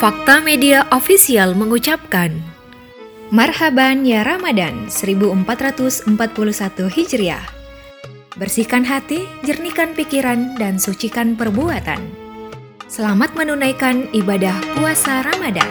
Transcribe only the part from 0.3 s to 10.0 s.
Media Official mengucapkan Marhaban ya Ramadan 1441 Hijriah. Bersihkan hati, jernihkan